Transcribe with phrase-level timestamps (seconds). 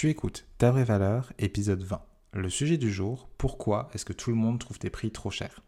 [0.00, 2.00] Tu écoutes Ta vraie valeur, épisode 20.
[2.32, 5.60] Le sujet du jour, pourquoi est-ce que tout le monde trouve tes prix trop chers?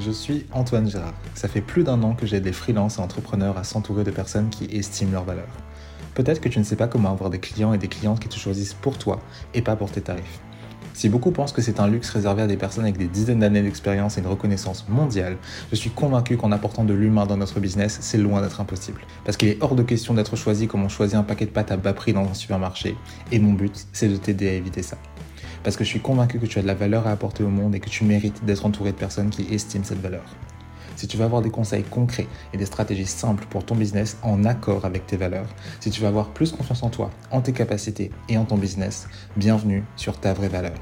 [0.00, 1.14] Je suis Antoine Gérard.
[1.36, 4.50] Ça fait plus d'un an que j'aide des freelances et entrepreneurs à s'entourer de personnes
[4.50, 5.46] qui estiment leur valeur.
[6.16, 8.34] Peut-être que tu ne sais pas comment avoir des clients et des clientes qui te
[8.34, 9.20] choisissent pour toi
[9.54, 10.40] et pas pour tes tarifs.
[11.00, 13.62] Si beaucoup pensent que c'est un luxe réservé à des personnes avec des dizaines d'années
[13.62, 15.38] d'expérience et une reconnaissance mondiale,
[15.70, 19.00] je suis convaincu qu'en apportant de l'humain dans notre business, c'est loin d'être impossible.
[19.24, 21.72] Parce qu'il est hors de question d'être choisi comme on choisit un paquet de pâtes
[21.72, 22.96] à bas prix dans un supermarché.
[23.32, 24.98] Et mon but, c'est de t'aider à éviter ça.
[25.64, 27.74] Parce que je suis convaincu que tu as de la valeur à apporter au monde
[27.74, 30.24] et que tu mérites d'être entouré de personnes qui estiment cette valeur.
[31.00, 34.44] Si tu veux avoir des conseils concrets et des stratégies simples pour ton business en
[34.44, 35.48] accord avec tes valeurs,
[35.80, 39.08] si tu veux avoir plus confiance en toi, en tes capacités et en ton business,
[39.34, 40.74] bienvenue sur ta vraie valeur.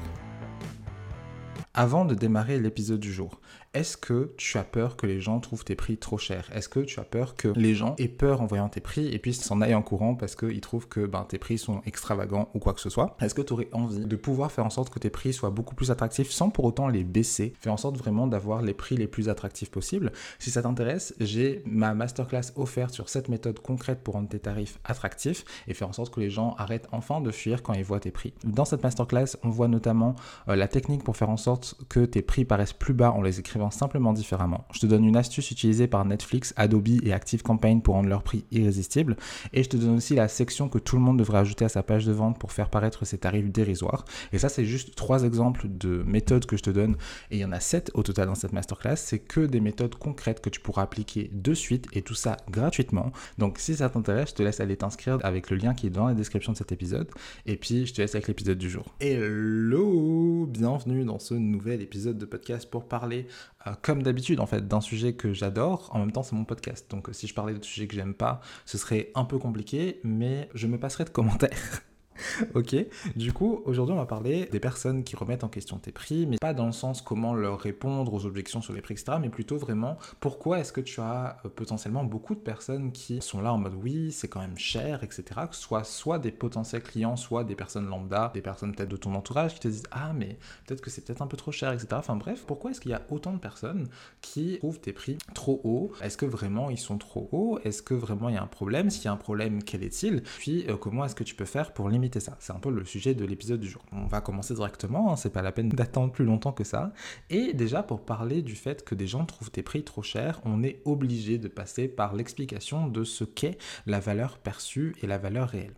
[1.73, 3.39] Avant de démarrer l'épisode du jour,
[3.73, 6.49] est-ce que tu as peur que les gens trouvent tes prix trop chers?
[6.55, 9.19] Est-ce que tu as peur que les gens aient peur en voyant tes prix et
[9.19, 12.59] puis s'en aillent en courant parce qu'ils trouvent que ben, tes prix sont extravagants ou
[12.59, 13.15] quoi que ce soit?
[13.21, 15.75] Est-ce que tu aurais envie de pouvoir faire en sorte que tes prix soient beaucoup
[15.75, 17.53] plus attractifs sans pour autant les baisser?
[17.59, 20.13] Faire en sorte vraiment d'avoir les prix les plus attractifs possibles.
[20.39, 24.79] Si ça t'intéresse, j'ai ma masterclass offerte sur cette méthode concrète pour rendre tes tarifs
[24.83, 27.99] attractifs et faire en sorte que les gens arrêtent enfin de fuir quand ils voient
[27.99, 28.33] tes prix.
[28.43, 30.15] Dans cette masterclass, on voit notamment
[30.47, 33.39] euh, la technique pour faire en sorte que tes prix paraissent plus bas en les
[33.39, 34.65] écrivant simplement différemment.
[34.73, 38.45] Je te donne une astuce utilisée par Netflix, Adobe et ActiveCampaign pour rendre leur prix
[38.51, 39.17] irrésistible.
[39.53, 41.83] Et je te donne aussi la section que tout le monde devrait ajouter à sa
[41.83, 44.05] page de vente pour faire paraître ses tarifs dérisoires.
[44.31, 46.95] Et ça, c'est juste trois exemples de méthodes que je te donne.
[47.31, 48.95] Et il y en a sept au total dans cette masterclass.
[48.95, 53.11] C'est que des méthodes concrètes que tu pourras appliquer de suite et tout ça gratuitement.
[53.37, 56.07] Donc si ça t'intéresse, je te laisse aller t'inscrire avec le lien qui est dans
[56.07, 57.09] la description de cet épisode.
[57.45, 58.85] Et puis je te laisse avec l'épisode du jour.
[58.99, 63.27] Hello Bienvenue dans ce nouvel épisode de podcast pour parler
[63.67, 65.89] euh, comme d'habitude en fait d'un sujet que j'adore.
[65.93, 66.89] En même temps, c'est mon podcast.
[66.89, 70.49] Donc si je parlais de sujets que j'aime pas, ce serait un peu compliqué, mais
[70.53, 71.81] je me passerai de commentaires.
[72.55, 72.75] ok,
[73.15, 76.37] du coup, aujourd'hui, on va parler des personnes qui remettent en question tes prix, mais
[76.39, 79.57] pas dans le sens comment leur répondre aux objections sur les prix, etc., mais plutôt
[79.57, 83.57] vraiment pourquoi est-ce que tu as euh, potentiellement beaucoup de personnes qui sont là en
[83.57, 87.43] mode oui, c'est quand même cher, etc., que ce soit soit des potentiels clients, soit
[87.43, 90.81] des personnes lambda, des personnes peut-être de ton entourage qui te disent ah, mais peut-être
[90.81, 91.87] que c'est peut-être un peu trop cher, etc.
[91.93, 93.87] Enfin bref, pourquoi est-ce qu'il y a autant de personnes
[94.21, 95.91] qui trouvent tes prix trop hauts?
[96.01, 97.59] Est-ce que vraiment ils sont trop hauts?
[97.63, 98.89] Est-ce que vraiment il y a un problème?
[98.89, 100.23] S'il y a un problème, quel est-il?
[100.39, 102.35] Puis euh, comment est-ce que tu peux faire pour limiter ça.
[102.39, 103.83] C'est un peu le sujet de l'épisode du jour.
[103.91, 106.91] On va commencer directement, hein, c'est pas la peine d'attendre plus longtemps que ça.
[107.29, 110.63] Et déjà, pour parler du fait que des gens trouvent tes prix trop chers, on
[110.63, 115.49] est obligé de passer par l'explication de ce qu'est la valeur perçue et la valeur
[115.49, 115.75] réelle.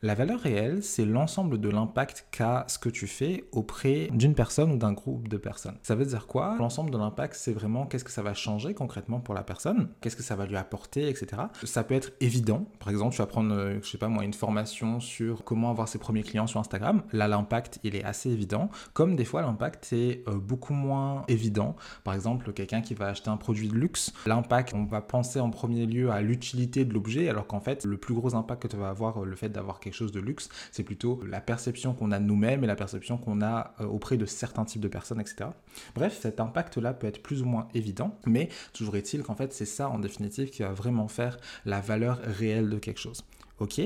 [0.00, 4.70] La valeur réelle, c'est l'ensemble de l'impact qu'a ce que tu fais auprès d'une personne
[4.70, 5.74] ou d'un groupe de personnes.
[5.82, 6.54] Ça veut dire quoi?
[6.60, 10.14] L'ensemble de l'impact, c'est vraiment qu'est-ce que ça va changer concrètement pour la personne, qu'est-ce
[10.14, 11.42] que ça va lui apporter, etc.
[11.64, 12.68] Ça peut être évident.
[12.78, 15.88] Par exemple, tu vas prendre, euh, je sais pas moi, une formation sur comment avoir
[15.88, 17.02] ses premiers clients sur Instagram.
[17.10, 18.70] Là, l'impact, il est assez évident.
[18.92, 21.74] Comme des fois, l'impact est euh, beaucoup moins évident.
[22.04, 25.50] Par exemple, quelqu'un qui va acheter un produit de luxe, l'impact, on va penser en
[25.50, 28.76] premier lieu à l'utilité de l'objet, alors qu'en fait, le plus gros impact que tu
[28.76, 32.12] vas avoir, euh, le fait d'avoir quelque chose de luxe, c'est plutôt la perception qu'on
[32.12, 35.50] a nous-mêmes et la perception qu'on a euh, auprès de certains types de personnes, etc.
[35.94, 39.64] Bref, cet impact-là peut être plus ou moins évident, mais toujours est-il qu'en fait c'est
[39.64, 43.24] ça en définitive qui va vraiment faire la valeur réelle de quelque chose.
[43.60, 43.80] Ok?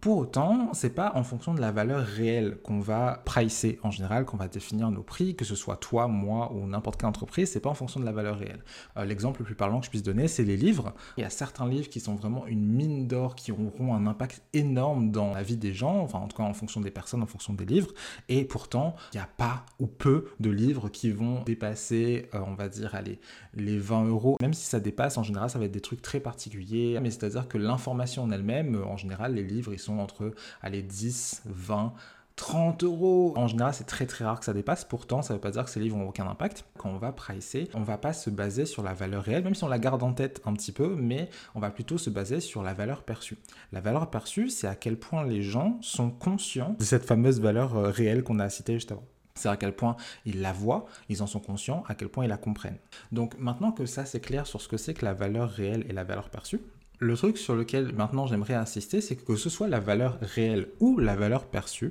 [0.00, 4.24] Pour autant, c'est pas en fonction de la valeur réelle qu'on va pricer en général,
[4.24, 7.60] qu'on va définir nos prix, que ce soit toi, moi ou n'importe quelle entreprise, c'est
[7.60, 8.62] pas en fonction de la valeur réelle.
[8.96, 10.94] Euh, l'exemple le plus parlant que je puisse donner, c'est les livres.
[11.16, 14.42] Il y a certains livres qui sont vraiment une mine d'or, qui auront un impact
[14.52, 17.26] énorme dans la vie des gens, enfin en tout cas en fonction des personnes, en
[17.26, 17.92] fonction des livres,
[18.28, 22.54] et pourtant, il n'y a pas ou peu de livres qui vont dépasser, euh, on
[22.54, 23.18] va dire, allez,
[23.54, 24.36] les 20 euros.
[24.40, 27.48] Même si ça dépasse, en général, ça va être des trucs très particuliers, mais c'est-à-dire
[27.48, 30.32] que l'information en elle-même, en général, les livres, ils sont entre
[30.62, 31.92] allez, 10, 20,
[32.36, 33.32] 30 euros.
[33.36, 34.84] En général, c'est très très rare que ça dépasse.
[34.84, 36.64] Pourtant, ça ne veut pas dire que ces livres n'ont aucun impact.
[36.78, 39.64] Quand on va pricer, on va pas se baser sur la valeur réelle, même si
[39.64, 42.62] on la garde en tête un petit peu, mais on va plutôt se baser sur
[42.62, 43.38] la valeur perçue.
[43.72, 47.76] La valeur perçue, c'est à quel point les gens sont conscients de cette fameuse valeur
[47.76, 49.04] euh, réelle qu'on a citée juste avant.
[49.34, 52.28] C'est à quel point ils la voient, ils en sont conscients, à quel point ils
[52.28, 52.78] la comprennent.
[53.12, 55.92] Donc maintenant que ça c'est clair sur ce que c'est que la valeur réelle et
[55.92, 56.60] la valeur perçue,
[56.98, 60.68] Le truc sur lequel maintenant j'aimerais insister, c'est que que ce soit la valeur réelle
[60.80, 61.90] ou la valeur perçue,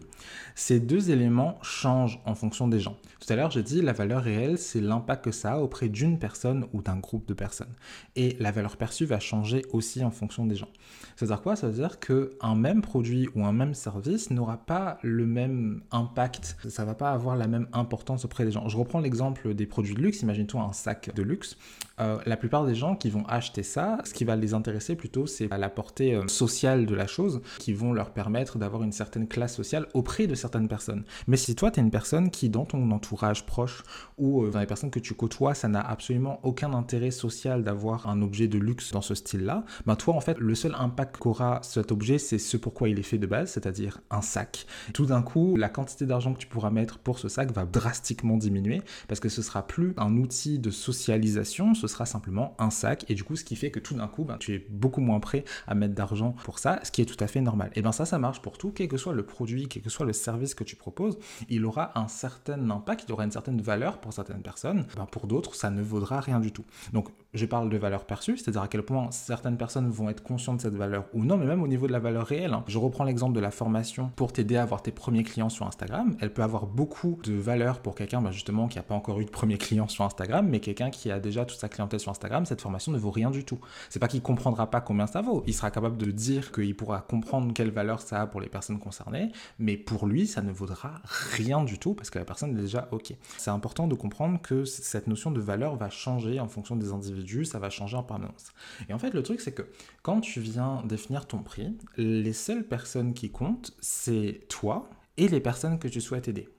[0.56, 2.98] ces deux éléments changent en fonction des gens.
[3.20, 6.18] Tout à l'heure, j'ai dit la valeur réelle, c'est l'impact que ça a auprès d'une
[6.18, 7.74] personne ou d'un groupe de personnes.
[8.16, 10.70] Et la valeur perçue va changer aussi en fonction des gens.
[11.16, 11.56] Ça veut dire quoi?
[11.56, 16.58] Ça veut dire qu'un même produit ou un même service n'aura pas le même impact,
[16.68, 18.68] ça va pas avoir la même importance auprès des gens.
[18.70, 21.58] Je reprends l'exemple des produits de luxe, imagine-toi un sac de luxe.
[22.00, 25.28] Euh, la plupart des gens qui vont acheter ça, ce qui va les intéresser plutôt,
[25.28, 29.28] c'est la portée euh, sociale de la chose, qui vont leur permettre d'avoir une certaine
[29.28, 31.04] classe sociale auprès de certaines personnes.
[31.28, 33.84] Mais si toi, tu es une personne qui, dans ton entourage proche
[34.18, 38.08] ou euh, dans les personnes que tu côtoies, ça n'a absolument aucun intérêt social d'avoir
[38.08, 41.60] un objet de luxe dans ce style-là, ben toi, en fait, le seul impact qu'aura
[41.64, 44.66] cet objet, c'est ce pourquoi il est fait de base, c'est-à-dire un sac.
[44.94, 48.38] Tout d'un coup, la quantité d'argent que tu pourras mettre pour ce sac va drastiquement
[48.38, 53.06] diminuer parce que ce sera plus un outil de socialisation, ce sera simplement un sac.
[53.10, 55.20] Et du coup, ce qui fait que tout d'un coup, ben, tu es beaucoup moins
[55.20, 57.72] prêt à mettre d'argent pour ça, ce qui est tout à fait normal.
[57.76, 60.06] Et bien ça, ça marche pour tout, quel que soit le produit, quel que soit
[60.06, 61.18] le service que tu proposes,
[61.50, 64.86] il aura un certain impact, il aura une certaine valeur pour certaines personnes.
[64.96, 66.66] Ben, pour d'autres, ça ne vaudra rien du tout.
[66.94, 70.58] Donc, je parle de valeur perçue, c'est-à-dire à quel point certaines personnes vont être conscientes
[70.58, 72.54] de cette valeur ou non, mais même au niveau de la valeur réelle.
[72.54, 72.64] Hein.
[72.68, 76.16] Je reprends l'exemple de la formation pour t'aider à avoir tes premiers clients sur Instagram.
[76.20, 79.26] Elle peut avoir beaucoup de valeur pour quelqu'un, ben, justement, qui n'a pas encore eu
[79.26, 82.46] de premier client sur Instagram, mais quelqu'un qui a déjà toute sa clientèle sur Instagram,
[82.46, 83.60] cette formation ne vaut rien du tout.
[83.90, 85.44] C'est pas qu'il comprendra pas combien ça vaut.
[85.48, 88.80] Il sera capable de dire qu'il pourra comprendre quelle valeur ça a pour les personnes
[88.80, 91.02] concernées, mais pour lui, ça ne vaudra
[91.34, 93.14] rien du tout parce que la personne est déjà OK.
[93.38, 97.25] C'est important de comprendre que cette notion de valeur va changer en fonction des individus,
[97.46, 98.54] ça va changer en permanence.
[98.90, 99.64] Et en fait, le truc, c'est que
[100.02, 105.40] quand tu viens définir ton prix, les seules personnes qui comptent, c'est toi et les
[105.40, 106.50] personnes que tu souhaites aider.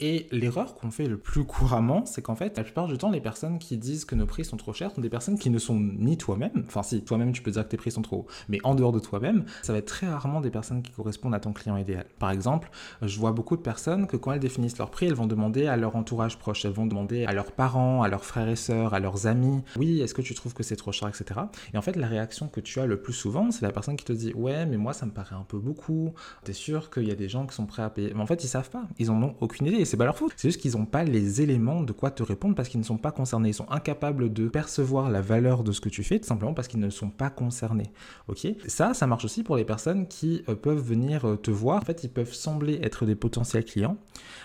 [0.00, 3.20] Et l'erreur qu'on fait le plus couramment, c'est qu'en fait, la plupart du temps, les
[3.20, 5.78] personnes qui disent que nos prix sont trop chers sont des personnes qui ne sont
[5.78, 8.58] ni toi-même, enfin si, toi-même tu peux dire que tes prix sont trop hauts, mais
[8.64, 11.52] en dehors de toi-même, ça va être très rarement des personnes qui correspondent à ton
[11.52, 12.06] client idéal.
[12.18, 12.70] Par exemple,
[13.00, 15.76] je vois beaucoup de personnes que quand elles définissent leur prix, elles vont demander à
[15.76, 19.00] leur entourage proche, elles vont demander à leurs parents, à leurs frères et sœurs, à
[19.00, 21.40] leurs amis, oui, est-ce que tu trouves que c'est trop cher, etc.
[21.72, 24.04] Et en fait, la réaction que tu as le plus souvent, c'est la personne qui
[24.04, 26.12] te dit, ouais, mais moi ça me paraît un peu beaucoup,
[26.44, 28.12] t'es sûr qu'il y a des gens qui sont prêts à payer?
[28.14, 30.32] Mais en fait, ils savent pas, ils en ont aucune idée, c'est pas leur faute.
[30.36, 32.98] C'est juste qu'ils n'ont pas les éléments de quoi te répondre parce qu'ils ne sont
[32.98, 33.50] pas concernés.
[33.50, 36.68] Ils sont incapables de percevoir la valeur de ce que tu fais, tout simplement parce
[36.68, 37.92] qu'ils ne sont pas concernés.
[38.28, 38.46] Ok?
[38.66, 41.78] Ça, ça marche aussi pour les personnes qui euh, peuvent venir euh, te voir.
[41.78, 43.96] En fait, ils peuvent sembler être des potentiels clients,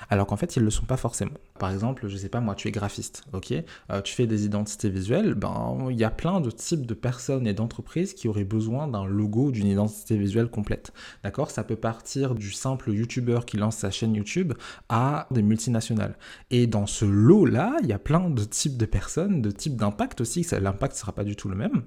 [0.09, 1.31] alors qu'en fait, ils ne le sont pas forcément.
[1.59, 3.53] Par exemple, je sais pas, moi, tu es graphiste, ok?
[3.91, 7.47] Euh, Tu fais des identités visuelles, ben, il y a plein de types de personnes
[7.47, 10.93] et d'entreprises qui auraient besoin d'un logo, d'une identité visuelle complète.
[11.23, 11.51] D'accord?
[11.51, 14.53] Ça peut partir du simple YouTuber qui lance sa chaîne YouTube
[14.89, 16.17] à des multinationales.
[16.49, 20.21] Et dans ce lot-là, il y a plein de types de personnes, de types d'impact
[20.21, 20.45] aussi.
[20.51, 21.83] L'impact ne sera pas du tout le même.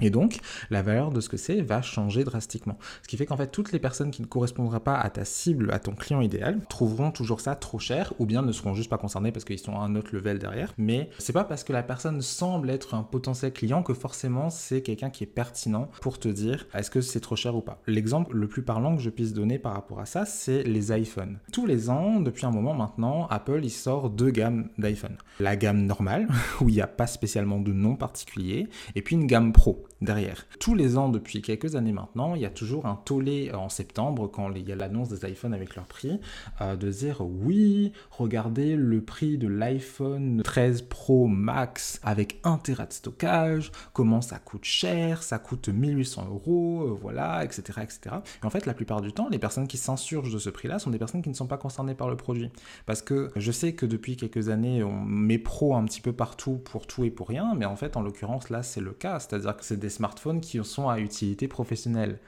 [0.00, 0.38] Et donc,
[0.70, 2.78] la valeur de ce que c'est va changer drastiquement.
[3.02, 5.70] Ce qui fait qu'en fait, toutes les personnes qui ne correspondraient pas à ta cible,
[5.70, 8.98] à ton client idéal, trouveront toujours ça trop cher ou bien ne seront juste pas
[8.98, 10.72] concernés parce qu'ils sont à un autre level derrière.
[10.78, 14.82] Mais c'est pas parce que la personne semble être un potentiel client que forcément c'est
[14.82, 17.80] quelqu'un qui est pertinent pour te dire est-ce que c'est trop cher ou pas.
[17.86, 21.38] L'exemple le plus parlant que je puisse donner par rapport à ça, c'est les iPhones.
[21.52, 25.16] Tous les ans, depuis un moment maintenant, Apple il sort deux gammes d'iPhone.
[25.38, 26.28] La gamme normale,
[26.60, 30.46] où il n'y a pas spécialement de nom particulier, et puis une gamme pro derrière.
[30.58, 34.28] Tous les ans, depuis quelques années maintenant, il y a toujours un tollé en septembre,
[34.28, 36.20] quand il y a l'annonce des iPhones avec leur prix,
[36.60, 42.86] euh, de dire oui, regardez le prix de l'iPhone 13 Pro Max avec 1 Tera
[42.86, 48.16] de stockage, comment ça coûte cher, ça coûte 1800 euros, euh, voilà, etc., etc.
[48.42, 50.90] Et en fait, la plupart du temps, les personnes qui s'insurgent de ce prix-là sont
[50.90, 52.50] des personnes qui ne sont pas concernées par le produit.
[52.86, 56.58] Parce que je sais que depuis quelques années, on met pro un petit peu partout
[56.64, 59.20] pour tout et pour rien, mais en fait, en l'occurrence, là, c'est le cas.
[59.20, 62.18] C'est-à-dire que des smartphones qui sont à utilité professionnelle.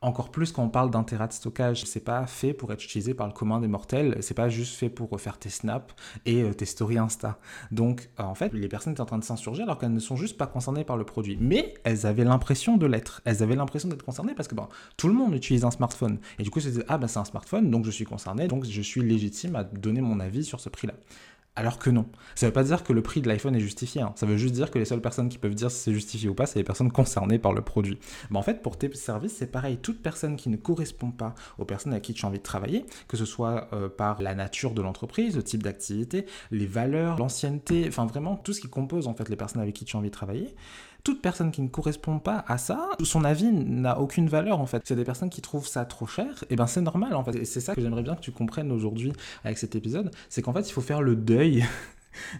[0.00, 3.26] Encore plus quand on parle d'un de stockage, c'est pas fait pour être utilisé par
[3.26, 5.92] le commun des mortels, c'est pas juste fait pour refaire tes snaps
[6.24, 7.40] et euh, tes stories Insta.
[7.72, 10.14] Donc euh, en fait, les personnes étaient en train de s'insurger alors qu'elles ne sont
[10.14, 11.36] juste pas concernées par le produit.
[11.40, 13.22] Mais elles avaient l'impression de l'être.
[13.24, 16.18] Elles avaient l'impression d'être concernées parce que bon, tout le monde utilise un smartphone.
[16.38, 19.02] Et du coup, ah bah c'est un smartphone, donc je suis concerné, donc je suis
[19.02, 20.94] légitime à donner mon avis sur ce prix-là.
[21.58, 22.06] Alors que non.
[22.36, 24.00] Ça ne veut pas dire que le prix de l'iPhone est justifié.
[24.00, 24.12] Hein.
[24.14, 26.34] Ça veut juste dire que les seules personnes qui peuvent dire si c'est justifié ou
[26.34, 27.98] pas, c'est les personnes concernées par le produit.
[28.30, 29.78] Mais en fait, pour tes services, c'est pareil.
[29.78, 32.86] Toute personne qui ne correspond pas aux personnes avec qui tu as envie de travailler,
[33.08, 37.86] que ce soit euh, par la nature de l'entreprise, le type d'activité, les valeurs, l'ancienneté,
[37.88, 40.10] enfin vraiment tout ce qui compose en fait les personnes avec qui tu as envie
[40.10, 40.54] de travailler,
[41.04, 44.82] toute personne qui ne correspond pas à ça, son avis n'a aucune valeur en fait.
[44.84, 47.36] C'est des personnes qui trouvent ça trop cher, et ben c'est normal en fait.
[47.36, 49.12] Et c'est ça que j'aimerais bien que tu comprennes aujourd'hui
[49.44, 51.64] avec cet épisode, c'est qu'en fait il faut faire le deuil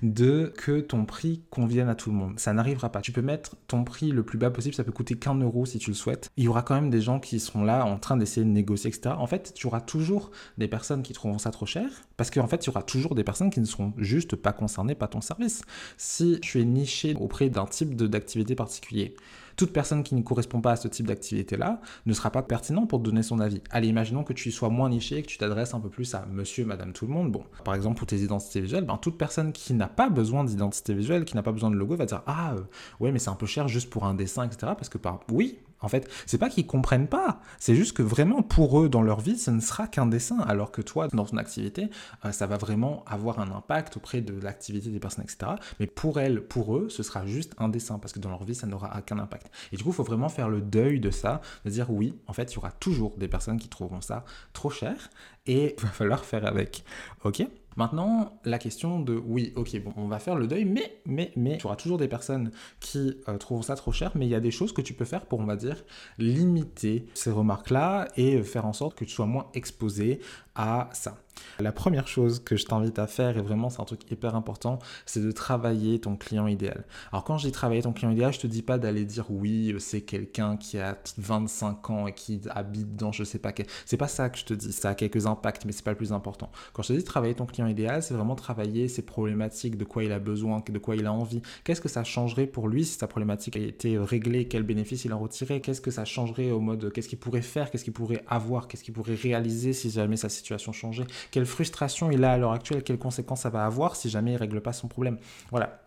[0.03, 2.39] de que ton prix convienne à tout le monde.
[2.39, 3.01] Ça n'arrivera pas.
[3.01, 5.79] Tu peux mettre ton prix le plus bas possible, ça peut coûter qu'un euro si
[5.79, 6.31] tu le souhaites.
[6.37, 8.91] Il y aura quand même des gens qui seront là en train d'essayer de négocier,
[8.91, 9.15] etc.
[9.19, 12.65] En fait, tu auras toujours des personnes qui trouveront ça trop cher, parce qu'en fait,
[12.65, 15.63] il y aura toujours des personnes qui ne seront juste pas concernées par ton service.
[15.97, 19.15] Si tu es niché auprès d'un type d'activité particulier,
[19.59, 23.00] toute personne qui ne correspond pas à ce type d'activité-là ne sera pas pertinent pour
[23.00, 23.61] te donner son avis.
[23.71, 26.65] Allez, imaginons que tu sois moins niché, que tu t'adresses un peu plus à monsieur,
[26.65, 27.33] madame, tout le monde.
[27.33, 30.95] Bon, par exemple, pour tes identités visuelles, ben, toute personne qui n'a pas besoin d'identité
[30.95, 32.61] visuelle, qui n'a pas besoin de logo, va dire Ah, euh,
[33.00, 34.59] ouais, mais c'est un peu cher juste pour un dessin, etc.
[34.77, 35.21] Parce que, par...
[35.33, 39.03] oui, en fait, c'est pas qu'ils comprennent pas, c'est juste que vraiment pour eux dans
[39.03, 41.89] leur vie, ce ne sera qu'un dessin, alors que toi, dans ton activité,
[42.25, 45.53] euh, ça va vraiment avoir un impact auprès de l'activité des personnes, etc.
[45.81, 48.55] Mais pour elles, pour eux, ce sera juste un dessin, parce que dans leur vie,
[48.55, 49.51] ça n'aura aucun impact.
[49.73, 52.33] Et du coup, il faut vraiment faire le deuil de ça, de dire oui, en
[52.33, 55.11] fait, il y aura toujours des personnes qui trouveront ça trop cher,
[55.47, 56.85] et il va falloir faire avec.
[57.25, 57.45] Ok?
[57.79, 61.59] Maintenant, la question de oui, ok, bon, on va faire le deuil, mais, mais, mais,
[61.59, 64.41] tu auras toujours des personnes qui euh, trouveront ça trop cher, mais il y a
[64.41, 65.77] des choses que tu peux faire pour, on va dire,
[66.19, 70.19] limiter ces remarques-là et faire en sorte que tu sois moins exposé
[70.57, 71.19] à ça.
[71.61, 74.78] La première chose que je t'invite à faire, et vraiment c'est un truc hyper important,
[75.07, 76.85] c'est de travailler ton client idéal.
[77.12, 79.75] Alors quand je dis travailler ton client idéal, je te dis pas d'aller dire oui,
[79.78, 83.66] c'est quelqu'un qui a 25 ans et qui habite dans je sais pas quel.
[83.87, 84.73] C'est pas ça que je te dis.
[84.73, 86.50] Ça a quelques impacts, mais c'est pas le plus important.
[86.73, 90.04] Quand je te dis travailler ton client idéal, c'est vraiment travailler ses problématiques, de quoi
[90.04, 91.42] il a besoin, de quoi il a envie.
[91.64, 95.12] Qu'est-ce que ça changerait pour lui si sa problématique a été réglée, quel bénéfice il
[95.12, 98.25] en retirait, qu'est-ce que ça changerait au mode, qu'est-ce qu'il pourrait faire, qu'est-ce qu'il pourrait
[98.28, 102.39] avoir, qu'est-ce qu'il pourrait réaliser si jamais sa situation changeait, quelle frustration il a à
[102.39, 105.19] l'heure actuelle, quelles conséquences ça va avoir si jamais il règle pas son problème.
[105.51, 105.81] Voilà,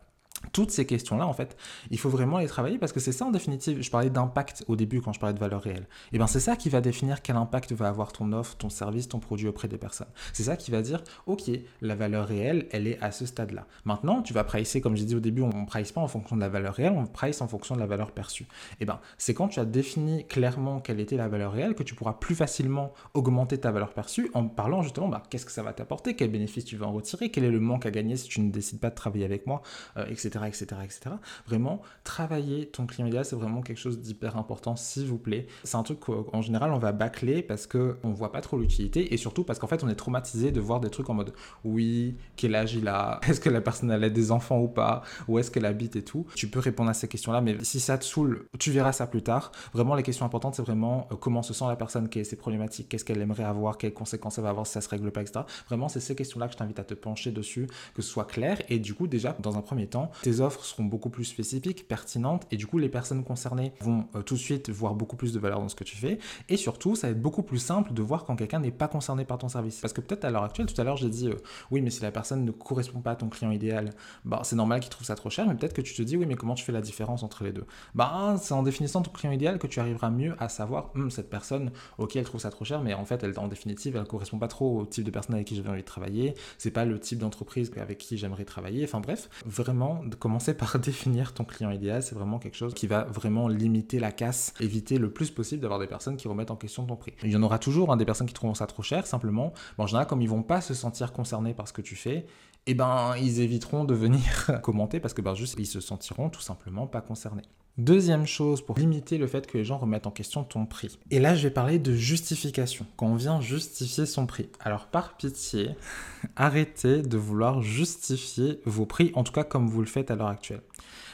[0.52, 1.56] toutes ces questions-là, en fait,
[1.92, 3.82] il faut vraiment les travailler parce que c'est ça en définitive.
[3.82, 5.84] Je parlais d'impact au début quand je parlais de valeur réelle.
[5.84, 8.70] Et eh bien c'est ça qui va définir quel impact va avoir ton offre, ton
[8.70, 10.10] service, ton produit auprès des personnes.
[10.34, 11.44] C'est ça qui va dire, ok,
[11.82, 13.68] la valeur réelle, elle est à ce stade-là.
[13.86, 16.36] Maintenant, tu vas pricer, comme j'ai dit au début, on ne price pas en fonction
[16.36, 18.44] de la valeur réelle, on price en fonction de la valeur perçue.
[18.44, 21.84] Et eh bien c'est quand tu as défini clairement quelle était la valeur réelle que
[21.84, 25.64] tu pourras plus facilement augmenter ta valeur perçue en parlant justement, bah, qu'est-ce que ça
[25.64, 28.28] va t'apporter, quel bénéfice tu vas en retirer, quel est le manque à gagner si
[28.28, 29.62] tu ne décides pas de travailler avec moi,
[29.98, 31.16] euh, etc etc., etc.,
[31.48, 35.48] Vraiment, travailler ton client idéal, c'est vraiment quelque chose d'hyper important, s'il vous plaît.
[35.64, 39.14] C'est un truc qu'en général, on va bâcler parce qu'on ne voit pas trop l'utilité
[39.14, 41.34] et surtout parce qu'en fait, on est traumatisé de voir des trucs en mode
[41.64, 45.40] oui, quel âge il a, est-ce que la personne a des enfants ou pas, où
[45.40, 46.26] est-ce qu'elle habite et tout?
[46.36, 49.24] Tu peux répondre à ces questions-là, mais si ça te saoule, tu verras ça plus
[49.24, 49.52] tard.
[49.74, 52.36] Vraiment, les questions importantes, c'est vraiment euh, comment se sent la personne, quelles sont ses
[52.38, 55.22] problématiques, qu'est-ce qu'elle aimerait avoir, quelles conséquences ça va avoir si ça se règle pas,
[55.22, 55.42] etc.
[55.68, 58.62] Vraiment, c'est ces questions-là que je t'invite à te pencher dessus, que ce soit clair
[58.70, 62.48] et du coup, déjà, dans un premier temps, tes offres seront beaucoup plus spécifiques, pertinentes,
[62.52, 65.40] et du coup les personnes concernées vont euh, tout de suite voir beaucoup plus de
[65.40, 68.02] valeur dans ce que tu fais, et surtout ça va être beaucoup plus simple de
[68.02, 69.80] voir quand quelqu'un n'est pas concerné par ton service.
[69.80, 71.36] Parce que peut-être à l'heure actuelle, tout à l'heure j'ai dit, euh,
[71.72, 73.92] oui mais si la personne ne correspond pas à ton client idéal,
[74.26, 76.26] bah, c'est normal qu'il trouve ça trop cher, mais peut-être que tu te dis, oui
[76.26, 77.66] mais comment tu fais la différence entre les deux?
[77.96, 81.30] Bah c'est en définissant ton client idéal que tu arriveras mieux à savoir, hum, cette
[81.30, 84.38] personne, ok elle trouve ça trop cher, mais en fait elle, en définitive elle correspond
[84.38, 87.00] pas trop au type de personne avec qui j'avais envie de travailler, c'est pas le
[87.00, 91.72] type d'entreprise avec qui j'aimerais travailler, enfin bref, vraiment de commencer par définir ton client
[91.72, 95.62] idéal, c'est vraiment quelque chose qui va vraiment limiter la casse, éviter le plus possible
[95.62, 97.14] d'avoir des personnes qui remettent en question ton prix.
[97.24, 99.88] Il y en aura toujours hein, des personnes qui trouveront ça trop cher, simplement, en
[99.88, 102.26] général, comme ils vont pas se sentir concernés par ce que tu fais,
[102.68, 106.42] eh ben, ils éviteront de venir commenter parce que ben, juste, ils se sentiront tout
[106.42, 107.44] simplement pas concernés.
[107.78, 111.00] Deuxième chose pour limiter le fait que les gens remettent en question ton prix.
[111.10, 114.50] Et là, je vais parler de justification, quand on vient justifier son prix.
[114.60, 115.76] Alors, par pitié,
[116.36, 120.28] arrêtez de vouloir justifier vos prix, en tout cas comme vous le faites à l'heure
[120.28, 120.62] actuelle.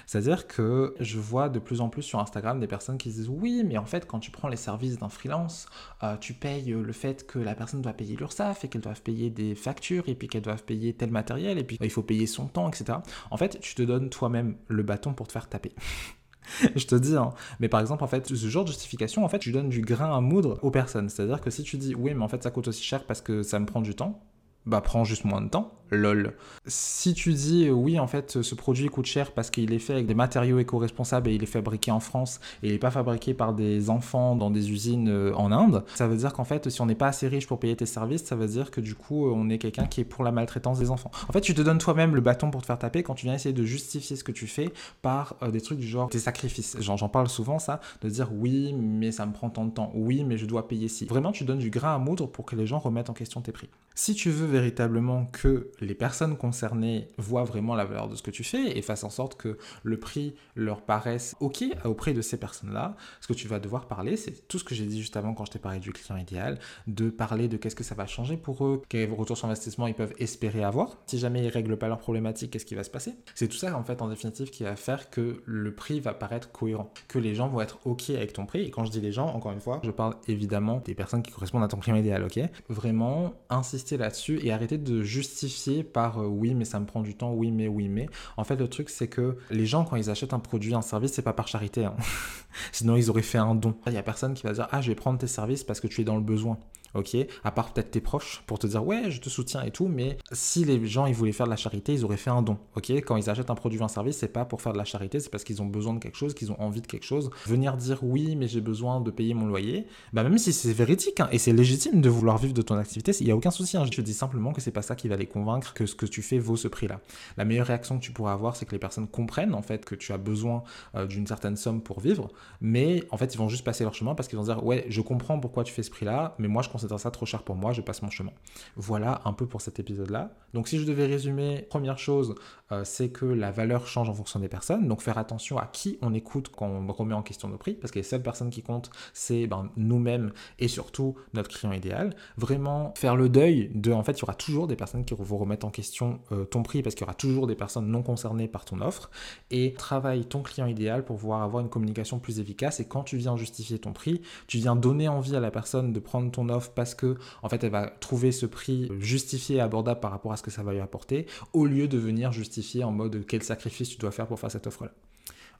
[0.08, 3.64] C'est-à-dire que je vois de plus en plus sur Instagram des personnes qui disent oui,
[3.64, 5.68] mais en fait, quand tu prends les services d'un freelance,
[6.02, 9.30] euh, tu payes le fait que la personne doit payer l'URSSAF et qu'elle doit payer
[9.30, 12.48] des factures et puis qu'elle doit payer tel matériel et puis il faut payer son
[12.48, 13.00] temps, etc.
[13.32, 15.74] En fait, tu te donnes toi-même le bâton pour te faire taper.
[16.76, 17.34] je te dis, hein.
[17.60, 20.16] mais par exemple, en fait, ce genre de justification, en fait, tu donnes du grain
[20.16, 21.10] à moudre aux personnes.
[21.10, 23.44] C'est-à-dire que si tu dis, oui, mais en fait, ça coûte aussi cher parce que
[23.44, 24.22] ça me prend du temps,
[24.66, 26.34] bah prends juste moins de temps, lol.
[26.66, 30.06] Si tu dis oui en fait ce produit coûte cher parce qu'il est fait avec
[30.06, 33.54] des matériaux éco-responsables et il est fabriqué en France et il n'est pas fabriqué par
[33.54, 36.86] des enfants dans des usines euh, en Inde, ça veut dire qu'en fait si on
[36.86, 39.50] n'est pas assez riche pour payer tes services, ça veut dire que du coup on
[39.50, 41.12] est quelqu'un qui est pour la maltraitance des enfants.
[41.28, 43.36] En fait tu te donnes toi-même le bâton pour te faire taper quand tu viens
[43.36, 46.78] essayer de justifier ce que tu fais par euh, des trucs du genre des sacrifices.
[46.80, 50.24] J'en parle souvent ça, de dire oui mais ça me prend tant de temps, oui
[50.24, 51.06] mais je dois payer si.
[51.06, 53.52] Vraiment tu donnes du grain à moudre pour que les gens remettent en question tes
[53.52, 53.70] prix.
[53.96, 58.32] Si tu veux véritablement que les personnes concernées voient vraiment la valeur de ce que
[58.32, 62.38] tu fais et fassent en sorte que le prix leur paraisse OK auprès de ces
[62.38, 62.96] personnes-là.
[63.22, 65.46] Ce que tu vas devoir parler, c'est tout ce que j'ai dit juste avant quand
[65.46, 68.66] je t'ai parlé du client idéal, de parler de qu'est-ce que ça va changer pour
[68.66, 70.98] eux, quel retour sur investissement ils peuvent espérer avoir.
[71.06, 73.14] Si jamais ils règlent pas leurs problématiques, qu'est-ce qui va se passer?
[73.36, 76.52] C'est tout ça en fait en définitive qui va faire que le prix va paraître
[76.52, 78.64] cohérent, que les gens vont être OK avec ton prix.
[78.64, 81.32] Et quand je dis les gens, encore une fois, je parle évidemment des personnes qui
[81.32, 82.40] correspondent à ton client idéal, OK?
[82.70, 87.16] Vraiment insister là-dessus et arrêter de justifier par euh, oui mais ça me prend du
[87.16, 88.08] temps, oui mais oui mais.
[88.38, 91.14] En fait le truc c'est que les gens quand ils achètent un produit, un service,
[91.14, 91.86] c'est pas par charité.
[91.86, 91.96] Hein.
[92.72, 93.76] Sinon ils auraient fait un don.
[93.88, 95.88] Il y a personne qui va dire ah je vais prendre tes services parce que
[95.88, 96.58] tu es dans le besoin
[96.94, 99.88] ok À part peut-être tes proches pour te dire ouais, je te soutiens et tout,
[99.88, 102.58] mais si les gens ils voulaient faire de la charité, ils auraient fait un don,
[102.76, 104.86] ok Quand ils achètent un produit ou un service, c'est pas pour faire de la
[104.86, 107.30] charité, c'est parce qu'ils ont besoin de quelque chose, qu'ils ont envie de quelque chose.
[107.46, 111.20] Venir dire oui, mais j'ai besoin de payer mon loyer, bah même si c'est véridique
[111.20, 113.78] hein, et c'est légitime de vouloir vivre de ton activité, il y a aucun souci.
[113.78, 113.86] Hein.
[113.86, 116.06] Je te dis simplement que c'est pas ça qui va les convaincre que ce que
[116.06, 117.00] tu fais vaut ce prix-là.
[117.38, 119.96] La meilleure réaction que tu pourras avoir, c'est que les personnes comprennent en fait que
[119.96, 120.64] tu as besoin
[120.96, 122.30] euh, d'une certaine somme pour vivre,
[122.62, 125.02] mais en fait ils vont juste passer leur chemin parce qu'ils vont dire ouais, je
[125.02, 127.74] comprends pourquoi tu fais ce prix-là, mais moi je considère ça trop cher pour moi
[127.74, 128.32] je passe mon chemin.
[128.76, 130.32] Voilà un peu pour cet épisode-là.
[130.54, 132.36] Donc si je devais résumer, première chose,
[132.72, 134.88] euh, c'est que la valeur change en fonction des personnes.
[134.88, 137.92] Donc faire attention à qui on écoute quand on remet en question nos prix, parce
[137.92, 142.16] que les seules personnes qui comptent, c'est ben, nous-mêmes et surtout notre client idéal.
[142.38, 145.38] Vraiment faire le deuil de, en fait, il y aura toujours des personnes qui vont
[145.38, 148.48] remettre en question euh, ton prix, parce qu'il y aura toujours des personnes non concernées
[148.48, 149.10] par ton offre.
[149.52, 152.80] Et travaille ton client idéal pour pouvoir avoir une communication plus efficace.
[152.80, 156.00] Et quand tu viens justifier ton prix, tu viens donner envie à la personne de
[156.00, 160.00] prendre ton offre parce que, en fait, elle va trouver ce prix justifié et abordable
[160.00, 162.92] par rapport à ce que ça va lui apporter, au lieu de venir justifier en
[162.92, 164.92] mode quel sacrifice tu dois faire pour faire cette offre-là.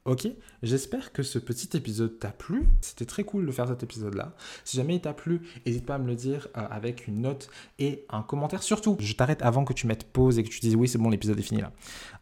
[0.04, 0.26] Ok,
[0.62, 2.66] j'espère que ce petit épisode t'a plu.
[2.80, 4.34] C'était très cool de faire cet épisode-là.
[4.64, 7.50] Si jamais il t'a plu, n'hésite pas à me le dire euh, avec une note
[7.78, 8.62] et un commentaire.
[8.62, 11.10] Surtout, je t'arrête avant que tu mettes pause et que tu dises oui, c'est bon,
[11.10, 11.72] l'épisode est fini là.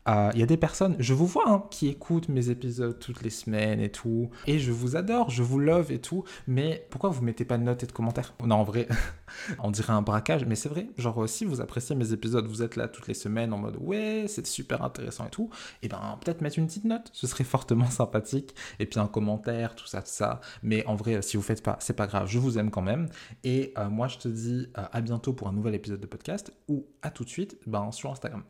[0.09, 3.23] Euh, il y a des personnes, je vous vois, hein, qui écoutent mes épisodes toutes
[3.23, 4.31] les semaines et tout.
[4.47, 6.25] Et je vous adore, je vous love et tout.
[6.47, 8.35] Mais pourquoi vous mettez pas de notes et de commentaires?
[8.45, 8.87] Non, en vrai,
[9.59, 10.45] on dirait un braquage.
[10.45, 13.15] Mais c'est vrai, genre euh, si vous appréciez mes épisodes, vous êtes là toutes les
[13.15, 15.51] semaines en mode ouais, c'est super intéressant et tout.
[15.83, 17.45] Et eh ben peut-être mettre une petite note, ce serait
[17.91, 18.55] sympathique.
[18.79, 20.41] Et puis un commentaire, tout ça, tout ça.
[20.63, 23.09] Mais en vrai, si vous faites pas, c'est pas grave, je vous aime quand même.
[23.45, 26.87] Et euh, moi, je te dis à bientôt pour un nouvel épisode de podcast ou
[27.03, 28.43] à tout de suite ben, sur Instagram.